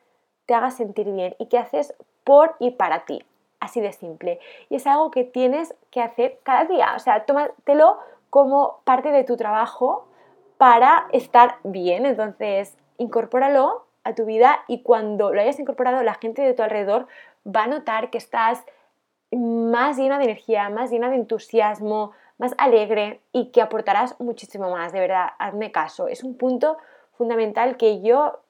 te 0.44 0.54
haga 0.54 0.70
sentir 0.70 1.10
bien 1.10 1.34
y 1.38 1.46
que 1.46 1.58
haces 1.58 1.94
por 2.22 2.54
y 2.58 2.72
para 2.72 3.06
ti, 3.06 3.24
así 3.60 3.80
de 3.80 3.92
simple. 3.92 4.40
Y 4.68 4.76
es 4.76 4.86
algo 4.86 5.10
que 5.10 5.24
tienes 5.24 5.74
que 5.90 6.02
hacer 6.02 6.38
cada 6.42 6.66
día, 6.66 6.92
o 6.96 6.98
sea, 6.98 7.24
tómatelo 7.24 7.98
como 8.28 8.80
parte 8.84 9.10
de 9.10 9.24
tu 9.24 9.36
trabajo 9.38 10.06
para 10.58 11.08
estar 11.12 11.56
bien, 11.64 12.04
entonces 12.04 12.76
incorpóralo 12.98 13.84
a 14.04 14.14
tu 14.14 14.26
vida 14.26 14.60
y 14.68 14.82
cuando 14.82 15.32
lo 15.32 15.40
hayas 15.40 15.58
incorporado 15.58 16.02
la 16.02 16.14
gente 16.14 16.42
de 16.42 16.52
tu 16.52 16.62
alrededor 16.62 17.06
va 17.46 17.64
a 17.64 17.66
notar 17.66 18.10
que 18.10 18.18
estás 18.18 18.64
más 19.30 19.96
llena 19.96 20.18
de 20.18 20.24
energía, 20.24 20.68
más 20.70 20.90
llena 20.90 21.10
de 21.10 21.16
entusiasmo, 21.16 22.12
más 22.38 22.54
alegre 22.58 23.20
y 23.32 23.50
que 23.50 23.62
aportarás 23.62 24.18
muchísimo 24.20 24.70
más, 24.70 24.92
de 24.92 25.00
verdad, 25.00 25.28
hazme 25.38 25.72
caso. 25.72 26.08
Es 26.08 26.24
un 26.24 26.36
punto 26.36 26.78
fundamental 27.16 27.76
que 27.76 28.02
yo 28.02 28.40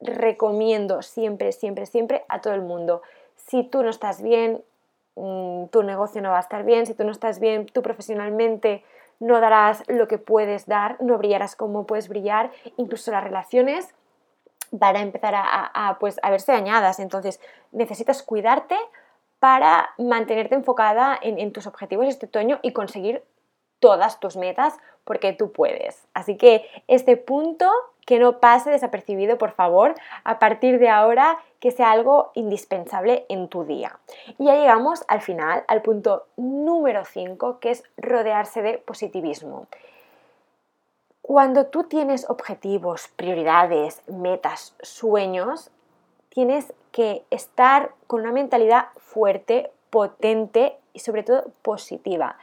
recomiendo 0.00 1.02
siempre, 1.02 1.52
siempre, 1.52 1.86
siempre 1.86 2.24
a 2.28 2.40
todo 2.40 2.54
el 2.54 2.62
mundo. 2.62 3.02
Si 3.36 3.64
tú 3.64 3.82
no 3.82 3.90
estás 3.90 4.22
bien, 4.22 4.62
mm, 5.16 5.66
tu 5.66 5.82
negocio 5.82 6.22
no 6.22 6.30
va 6.30 6.38
a 6.38 6.40
estar 6.40 6.64
bien, 6.64 6.86
si 6.86 6.94
tú 6.94 7.04
no 7.04 7.12
estás 7.12 7.40
bien, 7.40 7.66
tú 7.66 7.82
profesionalmente 7.82 8.84
no 9.20 9.40
darás 9.40 9.82
lo 9.88 10.06
que 10.06 10.18
puedes 10.18 10.66
dar, 10.66 10.96
no 11.00 11.18
brillarás 11.18 11.56
como 11.56 11.86
puedes 11.86 12.08
brillar, 12.08 12.52
incluso 12.76 13.10
las 13.10 13.24
relaciones 13.24 13.94
van 14.70 14.96
a 14.96 15.00
empezar 15.00 15.34
a, 15.36 15.96
pues, 16.00 16.18
a 16.22 16.30
verse 16.30 16.52
dañadas. 16.52 17.00
Entonces, 17.00 17.40
necesitas 17.72 18.22
cuidarte 18.22 18.76
para 19.38 19.90
mantenerte 19.98 20.54
enfocada 20.54 21.18
en, 21.20 21.52
tus 21.52 21.66
objetivos 21.66 22.06
este 22.06 22.26
otoño 22.26 22.58
y 22.62 22.72
conseguir 22.72 23.22
todas 23.78 24.18
tus 24.18 24.36
metas 24.36 24.76
porque 25.04 25.32
tú 25.32 25.52
puedes. 25.52 26.06
Así 26.12 26.36
que 26.36 26.68
este 26.88 27.16
punto 27.16 27.70
que 28.04 28.18
no 28.18 28.40
pase 28.40 28.70
desapercibido, 28.70 29.36
por 29.36 29.52
favor, 29.52 29.94
a 30.24 30.38
partir 30.38 30.78
de 30.78 30.88
ahora 30.88 31.38
que 31.60 31.70
sea 31.70 31.90
algo 31.90 32.30
indispensable 32.34 33.26
en 33.28 33.48
tu 33.48 33.64
día. 33.64 33.98
Y 34.38 34.46
ya 34.46 34.54
llegamos 34.54 35.04
al 35.08 35.20
final, 35.20 35.62
al 35.68 35.82
punto 35.82 36.26
número 36.36 37.04
5, 37.04 37.60
que 37.60 37.70
es 37.70 37.84
rodearse 37.98 38.62
de 38.62 38.78
positivismo. 38.78 39.66
Cuando 41.28 41.66
tú 41.66 41.84
tienes 41.84 42.24
objetivos, 42.30 43.08
prioridades, 43.14 44.00
metas, 44.08 44.74
sueños, 44.80 45.70
tienes 46.30 46.72
que 46.90 47.22
estar 47.28 47.90
con 48.06 48.22
una 48.22 48.32
mentalidad 48.32 48.86
fuerte, 48.96 49.70
potente 49.90 50.78
y 50.94 51.00
sobre 51.00 51.24
todo 51.24 51.44
positiva. 51.60 52.38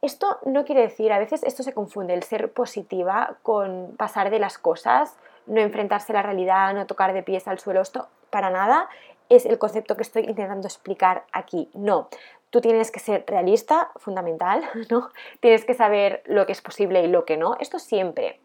Esto 0.00 0.38
no 0.46 0.64
quiere 0.64 0.80
decir, 0.80 1.12
a 1.12 1.18
veces 1.18 1.42
esto 1.42 1.62
se 1.62 1.74
confunde, 1.74 2.14
el 2.14 2.22
ser 2.22 2.50
positiva 2.50 3.36
con 3.42 3.96
pasar 3.98 4.30
de 4.30 4.38
las 4.38 4.56
cosas, 4.56 5.14
no 5.44 5.60
enfrentarse 5.60 6.12
a 6.12 6.14
la 6.14 6.22
realidad, 6.22 6.72
no 6.72 6.86
tocar 6.86 7.12
de 7.12 7.22
pies 7.22 7.46
al 7.48 7.58
suelo, 7.58 7.82
esto 7.82 8.08
para 8.30 8.48
nada 8.48 8.88
es 9.28 9.44
el 9.44 9.58
concepto 9.58 9.94
que 9.94 10.02
estoy 10.04 10.24
intentando 10.24 10.66
explicar 10.66 11.24
aquí. 11.32 11.70
No, 11.74 12.08
tú 12.52 12.60
tienes 12.60 12.90
que 12.90 13.00
ser 13.00 13.24
realista, 13.26 13.90
fundamental, 13.96 14.62
¿no? 14.90 15.10
Tienes 15.40 15.64
que 15.64 15.74
saber 15.74 16.22
lo 16.26 16.44
que 16.46 16.52
es 16.52 16.60
posible 16.60 17.02
y 17.02 17.08
lo 17.08 17.24
que 17.24 17.38
no, 17.38 17.56
esto 17.58 17.78
siempre. 17.78 18.38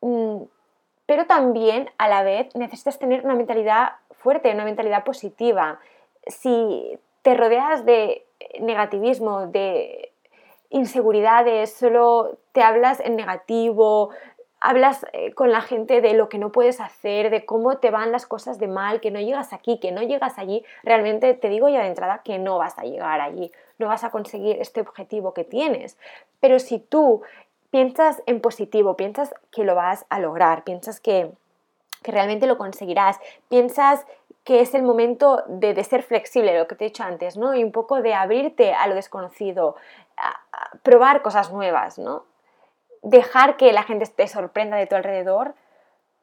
Mm, 0.00 0.42
pero 1.06 1.26
también 1.26 1.88
a 1.96 2.08
la 2.08 2.24
vez 2.24 2.54
necesitas 2.56 2.98
tener 2.98 3.24
una 3.24 3.36
mentalidad 3.36 3.92
fuerte, 4.10 4.52
una 4.52 4.64
mentalidad 4.64 5.04
positiva. 5.04 5.78
Si 6.26 6.98
te 7.22 7.34
rodeas 7.34 7.84
de 7.84 8.26
negativismo, 8.60 9.46
de 9.46 10.12
inseguridades, 10.70 11.72
solo 11.72 12.38
te 12.50 12.62
hablas 12.62 12.98
en 12.98 13.14
negativo, 13.14 14.10
hablas 14.64 15.04
eh, 15.12 15.34
con 15.34 15.52
la 15.52 15.60
gente 15.60 16.00
de 16.00 16.14
lo 16.14 16.30
que 16.30 16.38
no 16.38 16.50
puedes 16.50 16.80
hacer, 16.80 17.28
de 17.28 17.44
cómo 17.44 17.76
te 17.76 17.90
van 17.90 18.12
las 18.12 18.24
cosas 18.24 18.58
de 18.58 18.66
mal, 18.66 19.02
que 19.02 19.10
no 19.10 19.20
llegas 19.20 19.52
aquí, 19.52 19.78
que 19.78 19.92
no 19.92 20.02
llegas 20.02 20.38
allí, 20.38 20.64
realmente 20.82 21.34
te 21.34 21.50
digo 21.50 21.68
ya 21.68 21.82
de 21.82 21.88
entrada 21.88 22.22
que 22.24 22.38
no 22.38 22.56
vas 22.56 22.78
a 22.78 22.84
llegar 22.84 23.20
allí, 23.20 23.52
no 23.78 23.88
vas 23.88 24.04
a 24.04 24.10
conseguir 24.10 24.56
este 24.60 24.80
objetivo 24.80 25.34
que 25.34 25.44
tienes. 25.44 25.98
Pero 26.40 26.58
si 26.58 26.78
tú 26.78 27.20
piensas 27.70 28.22
en 28.24 28.40
positivo, 28.40 28.96
piensas 28.96 29.34
que 29.52 29.64
lo 29.64 29.74
vas 29.74 30.06
a 30.08 30.18
lograr, 30.18 30.64
piensas 30.64 30.98
que, 30.98 31.30
realmente 32.02 32.46
lo 32.46 32.56
conseguirás, 32.56 33.18
piensas 33.48 34.06
que 34.44 34.60
es 34.60 34.74
el 34.74 34.82
momento 34.82 35.42
de, 35.46 35.82
ser 35.84 36.02
flexible, 36.02 36.58
lo 36.58 36.66
que 36.68 36.74
te 36.74 36.84
he 36.84 36.88
dicho 36.88 37.02
antes, 37.02 37.36
¿no? 37.36 37.54
Y 37.54 37.64
un 37.64 37.72
poco 37.72 38.00
de 38.02 38.14
abrirte 38.14 38.74
a 38.74 38.86
lo 38.86 38.94
desconocido, 38.94 39.76
probar 40.82 41.22
cosas 41.22 41.50
nuevas, 41.50 41.98
¿no? 41.98 42.24
Dejar 43.04 43.56
que 43.56 43.72
la 43.72 43.84
gente 43.84 44.06
te 44.06 44.26
sorprenda 44.26 44.76
de 44.76 44.86
tu 44.86 44.96
alrededor, 44.96 45.54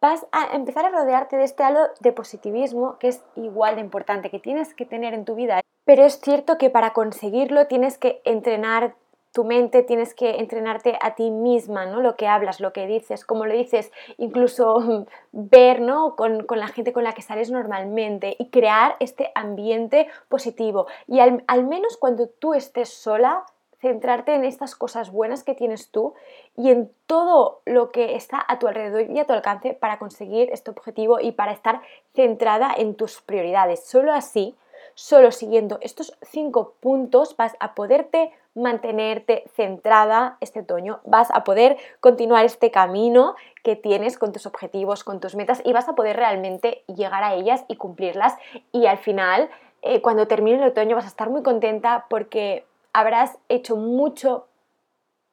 vas 0.02 0.26
a 0.32 0.56
empezar 0.56 0.86
a 0.86 0.90
rodearte 0.90 1.38
de 1.38 1.44
este 1.44 1.64
halo 1.64 1.90
de 2.00 2.12
positivismo 2.12 2.98
que 2.98 3.08
es 3.10 3.24
igual 3.36 3.76
de 3.76 3.82
importante, 3.82 4.32
que 4.32 4.40
tienes 4.40 4.74
que 4.74 4.86
tener 4.86 5.14
en 5.14 5.24
tu 5.24 5.36
vida. 5.36 5.62
Pero 5.86 6.04
es 6.04 6.20
cierto 6.20 6.58
que 6.58 6.70
para 6.70 6.94
conseguirlo 6.94 7.68
tienes 7.68 7.98
que 7.98 8.22
entrenar 8.26 8.96
tu 9.32 9.46
mente, 9.46 9.84
tienes 9.84 10.14
que 10.14 10.40
entrenarte 10.40 10.98
a 11.02 11.16
ti 11.16 11.32
misma, 11.32 11.86
¿no? 11.86 12.02
Lo 12.02 12.18
que 12.18 12.28
hablas, 12.28 12.60
lo 12.60 12.74
que 12.74 12.86
dices, 12.86 13.24
cómo 13.24 13.46
lo 13.46 13.54
dices, 13.54 13.92
incluso 14.18 15.06
ver, 15.32 15.82
¿no? 15.82 16.16
Con, 16.16 16.46
la 16.50 16.68
gente 16.68 16.92
con 16.92 17.04
la 17.04 17.14
que 17.14 17.22
sales 17.22 17.50
normalmente 17.50 18.36
y 18.38 18.50
crear 18.50 18.98
este 19.00 19.32
ambiente 19.36 20.08
positivo. 20.28 20.88
Y 21.08 21.20
al 21.20 21.64
menos 21.66 21.96
cuando 21.98 22.28
tú 22.28 22.54
estés 22.54 22.90
sola, 22.90 23.46
centrarte 23.82 24.36
en 24.36 24.46
estas 24.46 24.76
cosas 24.76 25.12
buenas 25.12 25.44
que 25.44 25.56
tienes 25.56 25.90
tú 25.90 26.14
y 26.56 26.70
en 26.70 26.92
todo 27.08 27.62
lo 27.66 27.92
que 27.92 28.16
está 28.16 28.44
a 28.48 28.60
tu 28.60 28.68
alrededor 28.68 29.10
y 29.10 29.20
a 29.20 29.26
tu 29.26 29.34
alcance 29.34 29.74
para 29.74 29.98
conseguir 29.98 30.50
este 30.52 30.72
objetivo 30.72 31.20
y 31.20 31.32
para 31.32 31.52
estar 31.52 31.82
centrada 32.14 32.72
en 32.78 32.96
tus 32.96 33.22
prioridades. 33.22 33.84
Solo 33.84 34.14
así, 34.14 34.56
solo 34.94 35.32
siguiendo 35.32 35.80
estos 35.82 36.16
cinco 36.22 36.76
puntos 36.80 37.36
vas 37.36 37.56
a 37.60 37.74
poderte 37.74 38.32
mantenerte 38.54 39.46
centrada 39.56 40.38
este 40.42 40.60
otoño, 40.60 41.00
vas 41.06 41.30
a 41.32 41.44
poder 41.44 41.78
continuar 42.02 42.46
este 42.46 42.70
camino 42.70 43.36
que 43.64 43.76
tienes 43.76 44.18
con 44.18 44.34
tus 44.34 44.46
objetivos, 44.46 45.04
con 45.04 45.20
tus 45.20 45.36
metas 45.36 45.62
y 45.64 45.74
vas 45.74 45.88
a 45.88 45.96
poder 45.96 46.18
realmente 46.18 46.84
llegar 46.88 47.24
a 47.24 47.34
ellas 47.34 47.64
y 47.68 47.78
cumplirlas 47.78 48.36
y 48.72 48.86
al 48.88 48.98
final 48.98 49.50
eh, 49.82 50.02
cuando 50.02 50.28
termine 50.28 50.58
el 50.58 50.70
otoño 50.70 50.96
vas 50.96 51.06
a 51.06 51.10
estar 51.10 51.30
muy 51.30 51.42
contenta 51.42 52.06
porque 52.10 52.66
habrás 52.94 53.38
hecho 53.50 53.76
mucho 53.76 54.48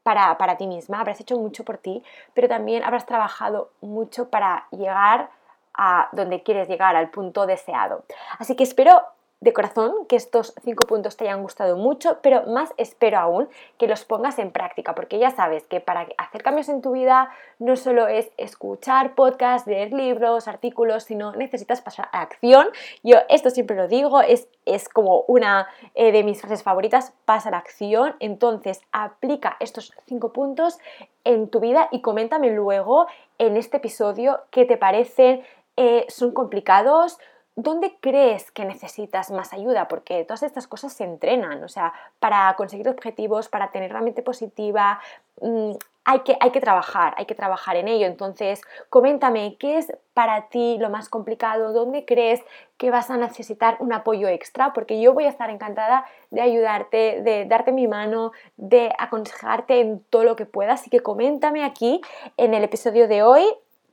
para, 0.02 0.38
para, 0.38 0.56
ti 0.56 0.66
misma, 0.66 1.00
habrás 1.00 1.20
hecho 1.20 1.36
mucho 1.36 1.64
por 1.64 1.78
ti, 1.78 2.02
pero 2.34 2.48
también 2.48 2.82
habrás 2.82 3.06
trabajado 3.06 3.70
mucho 3.80 4.30
para 4.30 4.66
llegar 4.70 5.30
a 5.74 6.08
donde 6.12 6.42
quieres 6.42 6.68
llegar, 6.68 6.96
al 6.96 7.10
punto 7.10 7.46
deseado. 7.46 8.04
Así 8.38 8.56
que 8.56 8.64
espero 8.64 9.02
de 9.40 9.52
corazón 9.52 10.06
que 10.08 10.16
estos 10.16 10.52
cinco 10.64 10.86
puntos 10.86 11.16
te 11.16 11.24
hayan 11.24 11.42
gustado 11.42 11.76
mucho, 11.76 12.18
pero 12.22 12.44
más 12.46 12.74
espero 12.76 13.18
aún 13.18 13.48
que 13.78 13.86
los 13.86 14.04
pongas 14.04 14.38
en 14.38 14.50
práctica, 14.50 14.94
porque 14.94 15.18
ya 15.18 15.30
sabes 15.30 15.64
que 15.64 15.80
para 15.80 16.08
hacer 16.18 16.42
cambios 16.42 16.68
en 16.68 16.82
tu 16.82 16.92
vida 16.92 17.30
no 17.60 17.76
solo 17.76 18.08
es 18.08 18.30
escuchar 18.36 19.14
podcasts, 19.14 19.68
leer 19.68 19.92
libros, 19.92 20.48
artículos, 20.48 21.04
sino 21.04 21.32
necesitas 21.32 21.80
pasar 21.80 22.08
a 22.12 22.22
acción. 22.22 22.68
Yo 23.04 23.18
esto 23.28 23.50
siempre 23.50 23.76
lo 23.76 23.86
digo, 23.86 24.20
es, 24.22 24.48
es 24.64 24.88
como 24.88 25.24
una 25.28 25.68
eh, 25.94 26.10
de 26.10 26.24
mis 26.24 26.40
frases 26.40 26.64
favoritas, 26.64 27.12
pasa 27.24 27.48
a 27.48 27.52
la 27.52 27.58
acción. 27.58 28.16
Entonces, 28.18 28.80
aplica 28.92 29.56
estos 29.60 29.92
cinco 30.06 30.32
puntos 30.32 30.78
en 31.24 31.48
tu 31.48 31.60
vida 31.60 31.88
y 31.92 32.00
coméntame 32.00 32.50
luego 32.50 33.06
en 33.38 33.56
este 33.56 33.76
episodio 33.76 34.40
qué 34.50 34.64
te 34.64 34.76
parecen, 34.76 35.42
eh, 35.76 36.06
son 36.08 36.32
complicados, 36.32 37.18
¿dónde 37.58 37.96
crees 38.00 38.52
que 38.52 38.64
necesitas 38.64 39.32
más 39.32 39.52
ayuda? 39.52 39.88
Porque 39.88 40.24
todas 40.24 40.44
estas 40.44 40.68
cosas 40.68 40.92
se 40.92 41.02
entrenan, 41.02 41.62
o 41.64 41.68
sea, 41.68 41.92
para 42.20 42.54
conseguir 42.56 42.88
objetivos, 42.88 43.48
para 43.48 43.72
tener 43.72 43.92
la 43.92 44.00
mente 44.00 44.22
positiva, 44.22 45.00
mm, 45.40 45.72
hay 46.04 46.20
que, 46.20 46.36
hay 46.40 46.52
que 46.52 46.60
trabajar, 46.60 47.14
hay 47.18 47.26
que 47.26 47.34
trabajar 47.34 47.76
en 47.76 47.88
ello. 47.88 48.06
Entonces, 48.06 48.62
coméntame, 48.88 49.56
¿qué 49.58 49.76
es 49.76 49.92
para 50.14 50.48
ti 50.48 50.78
lo 50.78 50.88
más 50.88 51.08
complicado? 51.08 51.72
¿Dónde 51.72 52.04
crees 52.06 52.40
que 52.78 52.90
vas 52.90 53.10
a 53.10 53.16
necesitar 53.16 53.76
un 53.80 53.92
apoyo 53.92 54.28
extra? 54.28 54.72
Porque 54.72 55.00
yo 55.00 55.12
voy 55.12 55.24
a 55.24 55.28
estar 55.28 55.50
encantada 55.50 56.06
de 56.30 56.40
ayudarte, 56.40 57.20
de 57.22 57.44
darte 57.44 57.72
mi 57.72 57.88
mano, 57.88 58.32
de 58.56 58.92
aconsejarte 58.98 59.80
en 59.80 60.00
todo 60.10 60.24
lo 60.24 60.36
que 60.36 60.46
pueda. 60.46 60.74
Así 60.74 60.88
que 60.90 61.00
coméntame 61.00 61.64
aquí 61.64 62.00
en 62.36 62.54
el 62.54 62.64
episodio 62.64 63.08
de 63.08 63.22
hoy 63.22 63.44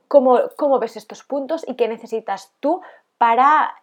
cómo, 0.08 0.78
ves 0.78 0.96
estos 0.96 1.22
puntos 1.22 1.64
y 1.66 1.74
qué 1.74 1.88
necesitas 1.88 2.52
tú 2.60 2.80
para 3.18 3.74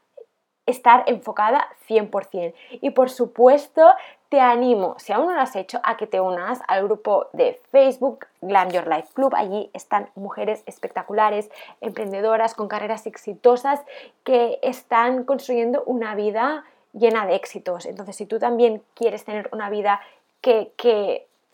estar 0.65 1.03
enfocada 1.07 1.67
100%. 1.89 2.53
Y 2.71 2.91
por 2.91 3.09
supuesto, 3.09 3.81
te 4.29 4.39
animo, 4.39 4.95
si 4.97 5.11
aún 5.11 5.27
no 5.27 5.33
lo 5.33 5.41
has 5.41 5.55
hecho, 5.55 5.79
a 5.83 5.97
que 5.97 6.07
te 6.07 6.21
unas 6.21 6.61
al 6.67 6.83
grupo 6.85 7.27
de 7.33 7.61
Facebook 7.71 8.27
Glam 8.41 8.69
Your 8.69 8.87
Life 8.87 9.09
Club. 9.13 9.33
Allí 9.35 9.69
están 9.73 10.09
mujeres 10.15 10.63
espectaculares, 10.65 11.49
emprendedoras 11.81 12.55
con 12.55 12.67
carreras 12.67 13.05
exitosas 13.05 13.81
que 14.23 14.59
están 14.61 15.25
construyendo 15.25 15.83
una 15.85 16.15
vida 16.15 16.63
llena 16.93 17.25
de 17.25 17.35
éxitos. 17.35 17.85
Entonces, 17.85 18.15
si 18.15 18.25
tú 18.25 18.39
también 18.39 18.81
quieres 18.93 19.25
tener 19.25 19.49
una 19.51 19.69
vida 19.69 19.99
que 20.41 20.71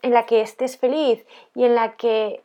en 0.02 0.12
la 0.12 0.26
que 0.26 0.40
estés 0.40 0.78
feliz 0.78 1.24
y 1.54 1.64
en 1.64 1.74
la 1.74 1.92
que 1.96 2.42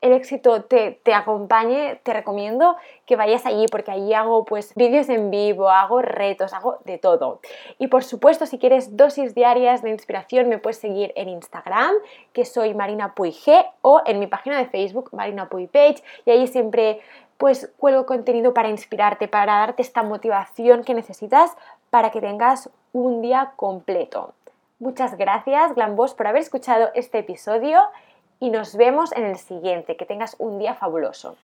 el 0.00 0.12
éxito 0.12 0.62
te, 0.62 1.00
acompañe, 1.12 1.96
te 2.02 2.12
recomiendo 2.12 2.76
que 3.06 3.16
vayas 3.16 3.46
allí 3.46 3.66
porque 3.70 3.90
allí 3.90 4.14
hago 4.14 4.44
pues 4.44 4.74
vídeos 4.74 5.08
en 5.08 5.30
vivo, 5.30 5.70
hago 5.70 6.02
retos, 6.02 6.52
hago 6.52 6.78
de 6.84 6.98
todo. 6.98 7.40
Y 7.78 7.88
por 7.88 8.04
supuesto, 8.04 8.46
si 8.46 8.58
quieres 8.58 8.96
dosis 8.96 9.34
diarias 9.34 9.82
de 9.82 9.90
inspiración, 9.90 10.48
me 10.48 10.58
puedes 10.58 10.78
seguir 10.78 11.12
en 11.16 11.28
Instagram, 11.28 11.92
que 12.32 12.44
soy 12.44 12.74
Marina 12.74 13.14
Puig 13.14 13.38
o 13.82 14.00
en 14.06 14.20
mi 14.20 14.26
página 14.26 14.58
de 14.58 14.66
Facebook, 14.66 15.10
Marina 15.12 15.48
Puig 15.48 15.68
Page, 15.68 16.02
y 16.24 16.30
ahí 16.30 16.46
siempre 16.46 17.00
pues 17.36 17.72
cuelgo 17.76 18.04
contenido 18.04 18.52
para 18.52 18.68
inspirarte, 18.68 19.28
para 19.28 19.58
darte 19.58 19.82
esta 19.82 20.02
motivación 20.02 20.82
que 20.82 20.94
necesitas 20.94 21.56
para 21.90 22.10
que 22.10 22.20
tengas 22.20 22.68
un 22.92 23.22
día 23.22 23.52
completo. 23.56 24.34
Muchas 24.80 25.16
gracias, 25.16 25.74
Glambos, 25.74 26.14
por 26.14 26.28
haber 26.28 26.42
escuchado 26.42 26.90
este 26.94 27.18
episodio 27.18 27.80
y 28.40 28.50
nos 28.50 28.76
vemos 28.76 29.12
en 29.12 29.24
el 29.24 29.38
siguiente. 29.38 29.96
Que 29.96 30.04
tengas 30.04 30.36
un 30.38 30.58
día 30.58 30.74
fabuloso. 30.74 31.38